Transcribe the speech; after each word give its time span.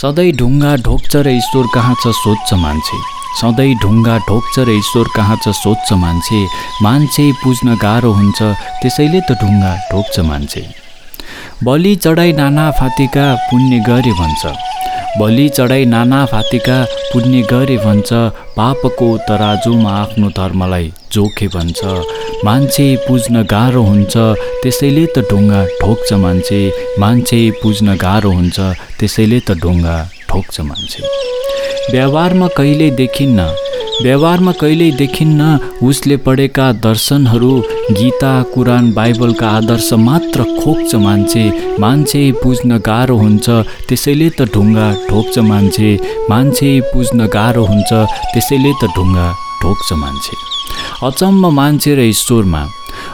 सधैँ 0.00 0.32
ढुङ्गा 0.32 0.74
ढोक्छ 0.76 1.16
र 1.16 1.28
ईश्वर 1.28 1.66
कहाँ 1.74 1.94
छ 1.94 2.08
सोध्छ 2.16 2.54
मान्छे। 2.56 2.98
सधैँ 3.40 3.74
ढुङ्गा 3.82 4.16
ढोक्छ 4.28 4.58
र 4.58 4.70
ईश्वर 4.72 5.08
कहाँ 5.16 5.36
छ 5.44 5.52
सोध्छ 5.52 5.92
मान्छे। 5.92 6.40
मान्छे 6.82 7.24
पुज्न 7.44 7.76
गाह्रो 7.76 8.12
हुन्छ 8.12 8.38
त्यसैले 8.80 9.20
त 9.20 9.36
ढुङ्गा 9.42 9.72
ढोक्छ 9.92 10.20
मान्छे। 10.24 10.62
बलि 11.64 11.94
चढाइ 11.96 12.32
नाना 12.32 12.70
फातिका 12.80 13.26
पुण्य 13.50 13.84
गरे 13.88 14.12
भन्छ। 14.20 14.42
बलि 15.18 15.48
चढाइ 15.48 15.84
नाना 15.84 16.24
फातिका 16.26 16.76
पुण्य 17.12 17.40
गरे 17.50 17.76
भन्छ 17.84 18.08
पापको 18.56 19.08
तराजुमा 19.28 19.90
आफ्नो 19.92 20.28
धर्मलाई 20.38 20.92
जोखे 21.12 21.46
भन्छ। 21.54 21.80
मान्छे 22.44 22.84
पुज्न 23.08 23.42
गाह्रो 23.52 23.82
हुन्छ 23.82 24.14
त्यसैले 24.62 25.06
त 25.06 25.26
ढुङ्गा 25.30 25.64
ठोक्छ 25.80 26.12
मान्छे। 26.22 26.60
मान्छे 26.98 27.40
पुज्न 27.62 27.96
गाह्रो 27.96 28.30
हुन्छ 28.30 28.58
त्यसैले 28.98 29.40
त 29.40 29.58
ढुङ्गा 29.62 29.96
ठोक्छ 30.28 30.60
मान्छे। 30.60 31.02
व्यवहारमा 31.92 32.48
कहिल्यै 32.56 32.90
देखिन्न 33.00 33.38
व्यवहारमा 34.02 34.52
कहिल्यै 34.60 34.90
देखिन्न 34.98 35.40
उसले 35.88 36.16
पढेका 36.26 36.66
दर्शनहरू 36.84 37.50
गीता 37.98 38.30
कुरान 38.54 38.84
बाइबलका 38.96 39.48
आदर्श 39.58 39.88
मात्र 40.06 40.46
खोक्छ 40.60 40.94
मान्छे। 41.04 41.44
मान्छे 41.84 42.22
पुज्न 42.42 42.78
गाह्रो 42.88 43.16
हुन्छ 43.22 43.46
त्यसैले 43.88 44.28
त 44.38 44.48
ढुङ्गा 44.54 44.88
ढोक्छ 45.10 45.38
मान्छे। 45.50 45.90
मान्छे 46.30 46.70
पुज्न 46.92 47.26
गाह्रो 47.36 47.64
हुन्छ 47.72 47.90
त्यसैले 48.32 48.72
त 48.80 48.92
ढुङ्गा 48.96 49.28
ढोक्छ 49.62 49.88
मान्छे। 50.02 50.34
अचम्म 51.06 51.52
मान्छे 51.60 51.94
र 51.94 52.00
ईश्वरमा। 52.14 52.62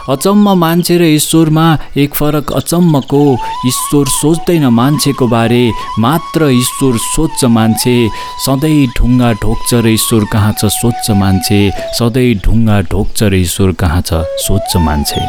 अचम्म 0.09 0.53
मान्छे 0.57 0.97
र 0.97 1.03
ईश्वरमा 1.03 1.65
एक 1.97 2.13
फरक 2.15 2.51
अचम्मको। 2.53 3.21
ईश्वर 3.67 4.05
सोच्दैन 4.07 4.65
मान्छेको 4.71 5.27
बारे 5.27 5.63
मात्र 5.99 6.49
ईश्वर 6.51 6.97
सोध्छ 7.05 7.45
मान्छे। 7.45 7.97
सधैँ 8.45 8.87
ढुङ्गा 8.97 9.31
ढोक्छ 9.43 9.73
र 9.73 9.87
ईश्वर 9.87 10.25
कहाँ 10.31 10.53
छ 10.59 10.65
सोध्छ 10.71 11.11
मान्छे। 11.11 11.59
सधैँ 11.99 12.33
ढुङ्गा 12.45 12.81
ढोक्छ 12.91 13.23
र 13.23 13.33
ईश्वर 13.35 13.71
कहाँ 13.79 14.01
छ 14.01 14.23
सोध्छ 14.45 14.77
मान्छे। 14.77 15.21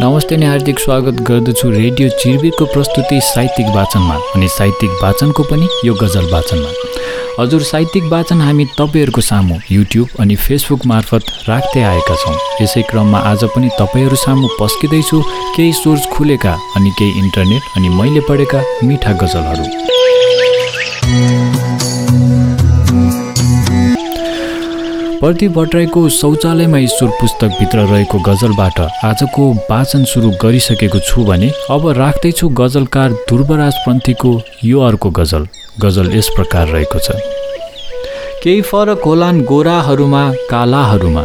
नमस्ते 0.00 0.36
नै 0.36 0.46
हार्दिक 0.46 0.78
स्वागत 0.78 1.20
गर्दछु 1.28 1.70
रेडियो 1.70 2.08
चिर्बिरको 2.22 2.64
प्रस्तुति 2.72 3.20
साहित्यिक 3.28 3.68
वाचनमा 3.76 4.16
अनि 4.36 4.48
साहित्यिक 4.48 4.90
वाचनको 5.02 5.42
पनि 5.42 5.68
यो 5.84 5.94
गजल 6.02 6.28
वाचनमा। 6.32 6.70
हजुर 7.38 7.62
साहित्यिक 7.70 8.04
वाचन 8.12 8.40
हामी 8.40 8.64
तपाईँहरूको 8.76 9.20
सामु 9.20 9.58
युट्युब 9.70 10.20
अनि 10.20 10.36
फेसबुक 10.44 10.86
मार्फत 10.92 11.32
राख्दै 11.48 11.82
आएका 11.94 12.16
छौँ। 12.24 12.36
यसै 12.62 12.82
क्रममा 12.92 13.24
आज 13.32 13.44
पनि 13.56 13.68
तपाईँहरू 13.80 14.16
सामु 14.26 14.48
पस्किँदैछु। 14.60 15.22
केही 15.56 15.72
सोर्स 15.82 16.06
खुलेका 16.12 16.52
अनि 16.76 16.90
केही 16.98 17.18
इन्टरनेट 17.24 17.76
अनि 17.76 17.88
मैले 17.96 18.20
पढेका 18.28 18.64
मिठा 18.84 19.12
गजलहरू। 19.22 19.95
प्रदीप 25.26 25.50
भट्टराईको 25.50 26.08
शौचालयमा 26.08 26.78
ईश्वर 26.78 27.08
पुस्तकभित्र 27.10 27.78
रहेको 27.78 28.18
गजलबाट 28.18 28.78
आजको 29.04 29.44
वाचन 29.70 30.04
सुरु 30.04 30.30
गरिसकेको 30.42 30.98
छु 30.98 31.24
भने 31.24 31.48
अब 31.70 31.88
राख्दैछु 31.98 32.48
गजलकार 32.48 33.12
ध्रुवराज 33.12 33.74
पन्थीको 33.86 34.30
यो 34.64 34.80
अर्को 34.80 35.10
गजल। 35.10 35.48
गजल 35.80 36.12
यस 36.16 36.28
प्रकार 36.36 36.68
रहेको 36.68 36.98
छ। 36.98 37.10
केही 38.42 38.62
फरक 38.62 39.02
होलान् 39.02 39.42
गोराहरूमा 39.42 40.32
कालाहरूमा। 40.50 41.24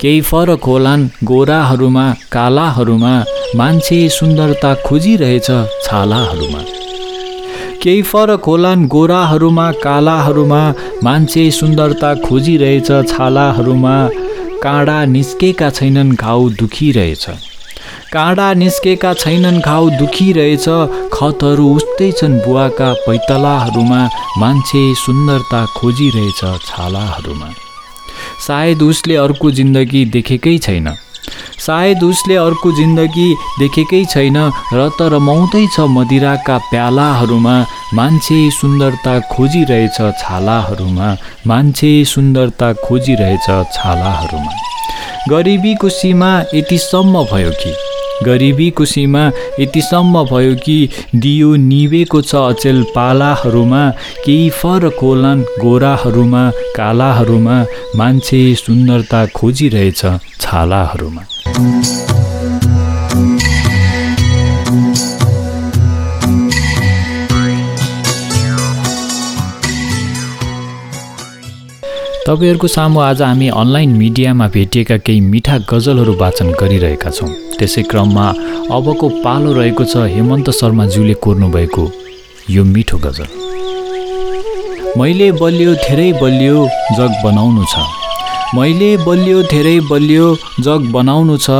केही 0.00 0.20
फरक 0.20 0.64
होलान् 0.64 1.08
गोराहरूमा 1.24 2.10
कालाहरूमा। 2.32 3.14
मान्छे 3.56 4.08
सुन्दरता 4.08 4.74
खोजिरहेछ 4.74 5.50
छालाहरूमा। 5.84 6.79
केही 7.82 8.02
फरक 8.02 8.44
होलान्। 8.44 8.86
गोराहरूमा 8.86 9.70
कालाहरूमा 9.82 10.62
मान्छे 11.04 11.44
सुन्दरता 11.50 12.10
खोजिरहेछ 12.24 12.88
छालाहरूमा 13.08 13.94
काँडा 14.62 14.98
निस्केका 15.04 15.68
छैनन् 15.70 16.12
घाउ 16.14 16.48
दुखिरहेछ। 16.60 17.24
काँडा 18.12 18.52
निस्केका 18.54 19.12
छैनन् 19.14 19.60
घाउ 19.60 19.88
दुखिरहेछ 19.98 20.66
खतहरू 21.14 21.66
उस्तै 21.76 22.10
छन् 22.12 22.40
बुवाका 22.44 22.92
पैतलाहरूमा 23.06 24.00
मान्छे 24.38 24.82
सुन्दरता 25.04 25.64
खोजिरहेछ 25.76 26.40
छालाहरूमा। 26.68 27.48
सायद 28.46 28.82
उसले 28.82 29.16
अर्को 29.16 29.50
जिन्दगी 29.50 30.04
देखेकै 30.14 30.58
छैन। 30.58 30.88
सायद 31.66 32.02
उसले 32.04 32.36
अर्को 32.36 32.72
जिन्दगी 32.72 33.34
देखेकै 33.58 34.04
छैन 34.04 34.36
र 34.74 34.88
त 34.88 35.02
रमाउँदैछ 35.12 35.80
मदिराका 35.80 36.58
प्यालाहरूमा। 36.58 37.56
मान्छे 37.94 38.50
सुन्दरता 38.50 39.20
खोजिरहेछ 39.20 39.98
छालाहरूमा। 40.18 41.16
मान्छे 41.46 42.04
सुन्दरता 42.04 42.72
खोजिरहेछ 42.72 43.46
छालाहरूमा। 43.72 44.52
गरिबीको 45.30 45.88
सीमा 45.88 46.30
यतिसम्म 46.54 47.24
भयो 47.24 47.50
कि? 47.50 47.89
गरिबीको 48.24 48.84
सीमा 48.84 49.24
यतिसम्म 49.60 50.24
भयो 50.32 50.54
कि 50.64 50.78
दियो 51.16 51.54
निवेको 51.56 52.20
छ 52.22 52.34
अचेल 52.52 52.82
पालाहरूमा 52.94 53.82
केही 54.24 54.50
फरक 54.60 54.98
होलान् 55.02 55.48
गोराहरूमा 55.62 56.44
कालाहरूमा 56.76 57.56
मान्छे 57.96 58.40
सुन्दरता 58.64 59.26
खोजिरहेछ 59.36 60.00
छालाहरूमा। 60.40 62.09
तपाईँहरूको 72.30 72.68
सामु 72.68 73.00
आज 73.00 73.22
हामी 73.22 73.46
अनलाइन 73.60 73.90
मिडियामा 73.98 74.46
भेटिएका 74.54 74.96
केही 75.02 75.20
मिठा 75.20 75.56
गजलहरू 75.70 76.12
वाचन 76.16 76.50
गरिरहेका 76.60 77.10
छौँ। 77.10 77.28
त्यसै 77.58 77.82
क्रममा 77.90 78.26
अबको 78.70 79.06
पालो 79.24 79.52
रहेको 79.58 79.84
छ 79.84 80.06
हेमन्त 80.14 80.50
शर्माज्यूले 80.58 81.14
कोर्नुभएको 81.26 81.84
यो 82.54 82.62
मिठो 82.64 82.98
गजल। 83.04 83.30
मैले 84.98 85.28
बलियो 85.42 85.74
धेरै 85.82 86.08
बलियो 86.22 86.58
जग 86.98 87.12
बनाउनु 87.24 87.64
छ। 87.72 87.82
मैले 88.54 88.90
बलियो 89.06 89.42
धेरै 89.50 89.78
बलियो 89.90 90.26
जग 90.62 90.86
बनाउनु 90.94 91.36
छ 91.36 91.50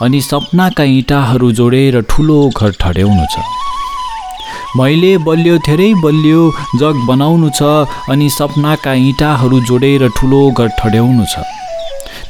अनि 0.00 0.20
सपनाका 0.30 0.84
इँटाहरू 0.96 1.52
जोडेर 1.60 2.00
ठुलो 2.08 2.38
घर 2.56 2.70
ठड्याउनु 2.80 3.26
छ। 3.34 3.44
मैले 4.76 5.16
बलियो 5.26 5.56
धेरै 5.66 5.92
बलियो 6.02 6.40
जग 6.80 6.96
बनाउनु 7.08 7.48
छ 7.58 7.62
अनि 8.12 8.28
सपनाका 8.36 8.92
इँटाहरू 9.02 9.60
जोडेर 9.68 10.02
ठुलो 10.16 10.40
घर 10.50 10.68
ठड्याउनु 10.78 11.26
छ। 11.32 11.44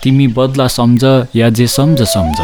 तिमी 0.02 0.26
बदला 0.38 0.66
सम्झ 0.68 1.02
या 1.36 1.48
जे 1.56 1.66
सम्झ 1.76 2.02
सम्झ। 2.02 2.38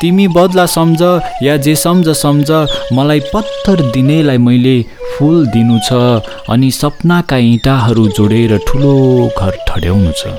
तिमी 0.00 0.26
बदला 0.36 0.66
सम्झ 0.76 1.00
या 1.42 1.56
जे 1.66 1.74
सम्झ 1.76 2.08
सम्झ। 2.22 2.50
मलाई 2.96 3.20
पत्थर 3.34 3.84
दिनेलाई 3.92 4.38
मैले 4.46 4.76
फुल 5.12 5.46
दिनु 5.52 5.78
छ 5.84 6.00
अनि 6.48 6.70
सपनाका 6.80 7.36
इँटाहरू 7.52 8.06
जोडेर 8.16 8.56
ठुलो 8.68 8.96
घर 9.38 9.52
ठड्याउनु 9.68 10.12
छ। 10.16 10.32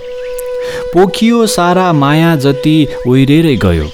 पोखियो 0.93 1.45
सारा 1.57 1.91
माया 1.93 2.35
जति 2.43 2.77
ओइरेरै 3.07 3.55
गयो। 3.65 3.87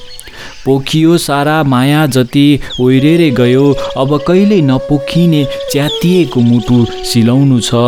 पोखियो 0.68 1.18
सारा 1.18 1.58
माया 1.64 2.06
जति 2.14 2.48
ओइरेरै 2.81 3.30
गयो 3.40 3.66
अब 3.98 4.18
कहिल्यै 4.28 4.62
नपोखिने 4.69 5.44
च्यातिएको 5.72 6.40
मुटु 6.50 6.80
सिलाउनु 7.12 7.60
छ 7.68 7.84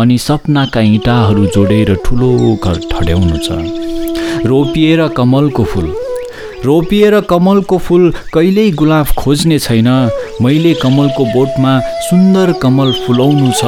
अनि 0.00 0.16
सपनाका 0.26 0.80
इँटाहरू 0.92 1.46
जोडेर 1.54 1.94
ठुलो 2.06 2.30
घर 2.56 2.80
ठड्याउनु 2.92 3.36
छ। 3.46 4.48
रोपिएर 4.48 5.06
कमलको 5.18 5.64
फुल। 5.72 5.92
रोपिएर 6.64 7.20
कमलको 7.30 7.78
फुल 7.84 8.12
कहिल्यै 8.34 8.70
गुलाब 8.80 9.06
खोज्ने 9.20 9.58
छैन। 9.58 9.88
मैले 10.42 10.74
कमलको 10.82 11.24
बोटमा 11.36 11.78
सुन्दर 12.08 12.52
कमल 12.62 12.92
फुलाउनु 13.06 13.50
छ। 13.60 13.62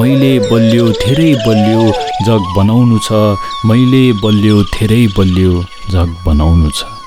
मैले 0.00 0.32
बलियो 0.50 0.90
धेरै 1.04 1.32
बलियो 1.46 1.82
जग 2.26 2.52
बनाउनु 2.56 2.98
छ। 3.08 3.24
मैले 3.70 4.04
बलियो 4.22 4.62
धेरै 4.76 5.02
बलियो 5.18 5.64
जग 5.90 6.14
बनाउनु 6.26 6.70
छ। 6.70 6.97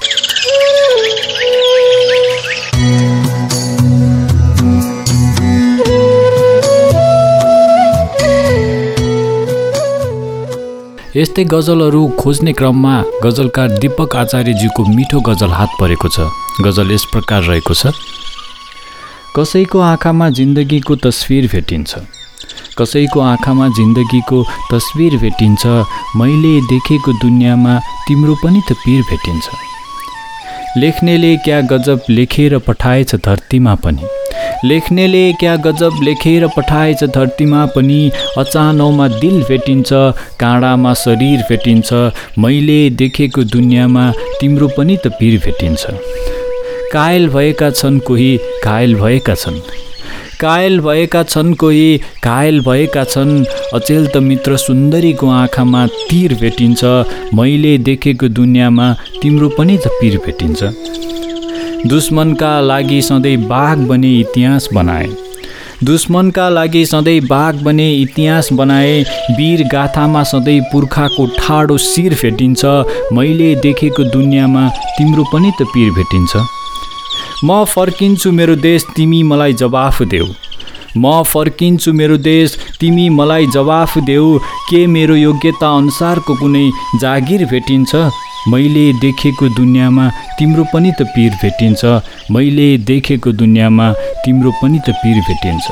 यस्तै 11.18 11.44
गजलहरू 11.44 12.02
खोज्ने 12.20 12.52
क्रममा 12.60 12.92
गजलकार 13.24 13.70
दिपक 13.80 14.16
आचार्यजीको 14.16 14.84
मिठो 14.96 15.20
गजल 15.20 15.52
हात 15.52 15.72
परेको 15.80 16.08
छ। 16.08 16.28
गजल 16.64 16.92
यस 16.92 17.04
प्रकार 17.12 17.42
रहेको 17.44 17.74
छ। 17.74 17.92
कसैको 19.36 19.80
आँखामा 19.88 20.30
जिन्दगीको 20.40 20.96
तस्विर 21.04 21.48
भेटिन्छ। 21.52 21.92
कसैको 22.80 23.20
आँखामा 23.20 23.68
जिन्दगीको 23.80 24.40
तस्बिर 24.72 25.18
भेटिन्छ। 25.18 25.64
मैले 26.16 26.54
देखेको 26.72 27.12
दुनियाँमा 27.20 27.74
तिम्रो 28.08 28.36
पनि 28.44 28.62
त 28.70 28.80
पिर 28.80 29.04
भेटिन्छ। 29.12 29.46
लेख्नेले 30.80 31.36
क्या 31.44 31.62
गजब 31.76 32.08
लेखेर 32.10 32.58
पठाएछ 32.64 33.16
धरतीमा 33.28 33.76
पनि। 33.84 34.21
लेख्नेले 34.66 35.34
क्या 35.34 35.56
गजब 35.56 36.00
लेखेर 36.04 36.48
पठाएछ 36.48 37.04
धरतीमा 37.04 37.66
पनि? 37.66 38.12
अचानौमा 38.38 39.08
दिल 39.08 39.42
भेटिन्छ 39.44 39.90
काँडामा 40.40 40.94
शरीर 40.94 41.40
भेटिन्छ। 41.50 41.94
मैले 42.40 42.90
देखेको 42.90 43.44
दुनियाँमा 43.44 44.12
तिम्रो 44.40 44.68
पनि 44.78 44.98
त 44.98 45.08
पिर 45.20 45.40
भेटिन्छ। 45.46 45.86
कायल 46.94 47.30
भएका 47.30 47.70
छन् 47.70 48.00
कोही 48.00 48.38
घायल 48.64 48.96
भएका 48.96 49.36
छन्। 49.36 49.60
कायल 50.40 50.80
भएका 50.80 51.24
छन् 51.24 51.54
कोही 51.54 52.02
घायल 52.24 52.60
भएका 52.62 53.04
छन्। 53.04 53.46
अचेल 53.74 54.08
त 54.08 54.18
मित्र 54.18 54.58
सुन्दरीको 54.58 55.30
आँखामा 55.30 55.86
तीर 56.10 56.34
भेटिन्छ। 56.34 56.84
मैले 57.34 57.78
देखेको 57.78 58.28
दुनियाँमा 58.30 58.94
तिम्रो 59.22 59.50
पनि 59.50 59.78
त 59.78 59.88
पिर 60.02 60.18
भेटिन्छ। 60.26 60.64
दुश्मनका 61.88 62.60
लागि 62.62 63.02
सधैँ 63.02 63.38
बाघ 63.48 63.78
बने 63.78 64.10
इतिहास 64.20 64.68
बनाए। 64.74 65.08
दुश्मनका 65.84 66.48
लागि 66.50 66.86
सधैँ 66.86 67.20
बाघ 67.22 67.56
बने 67.64 67.90
इतिहास 67.94 68.52
बनाए 68.54 69.02
वीर 69.38 69.64
गाथामा 69.68 70.24
सधैँ 70.24 70.60
पुर्खाको 70.72 71.26
ठाडो 71.40 71.78
शिर 71.78 72.14
भेटिन्छ 72.14 72.66
मैले 73.14 73.54
देखेको 73.64 74.04
दुनियाँमा 74.12 74.68
तिम्रो 74.98 75.24
पनि 75.34 75.52
त 75.62 75.68
पिर 75.74 75.92
भेटिन्छ। 75.92 76.38
म 77.46 77.64
फर्किन्छु 77.66 78.32
मेरो 78.32 78.56
देश 78.56 78.86
तिमी 78.96 79.24
मलाई 79.24 79.54
जवाफ 79.54 80.02
देऊ। 80.04 80.28
म 80.98 81.22
फर्किन्छु 81.24 81.94
मेरो 81.94 82.18
देश 82.20 82.58
तिमी 82.80 83.10
मलाई 83.10 83.48
जवाफ 83.48 83.98
देऊ 84.06 84.38
के 84.70 84.86
मेरो 84.88 85.16
योग्यता 85.16 85.78
अनुसारको 85.78 86.36
कुनै 86.36 86.70
जागिर 87.02 87.46
भेटिन्छ? 87.46 87.96
मैले 88.48 88.94
देखेको 88.94 89.50
दुनियाँमा 89.50 90.10
तिम्रो 90.40 90.64
पनि 90.74 90.92
त 90.92 91.02
पिर 91.14 91.32
भेटिन्छ। 91.42 91.86
मैले 92.32 92.78
देखेको 92.78 93.32
दुनियाँमा 93.32 93.92
तिम्रो 94.26 94.52
पनि 94.62 94.80
त 94.80 94.90
पिर 95.04 95.18
भेटिन्छ। 95.28 95.66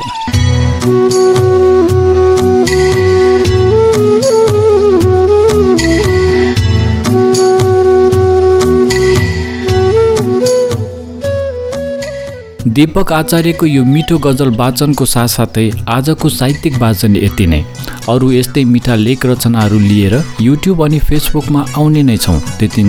दीपक 12.70 13.12
आचार्यको 13.12 13.66
यो 13.66 13.82
मिठो 13.84 14.16
गजल 14.24 14.50
वाचनको 14.56 15.04
साथसाथै 15.04 15.64
आजको 15.90 16.28
साहित्यिक 16.30 16.74
वाचन 16.78 17.16
यति 17.16 17.46
नै। 17.46 17.60
अरू 18.08 18.30
यस्तै 18.32 18.64
मिठा 18.64 18.94
लेख 18.96 19.26
रचनाहरू 19.26 19.78
लिएर 19.80 20.14
युट्युब 20.40 20.82
अनि 20.84 20.98
फेसबुकमा 21.08 21.64
आउने 21.76 22.02
नै 22.02 22.16
छौँ। 22.16 22.38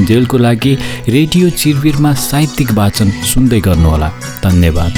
जेलको 0.05 0.37
लागि 0.37 0.73
रेडियो 1.09 1.49
चिरबिरमा 1.57 2.13
साहित्यिक 2.27 2.71
वाचन 2.73 3.09
सुन्दै 3.25 3.59
गर्नुहोला। 3.59 4.09
धन्यवाद। 4.43 4.91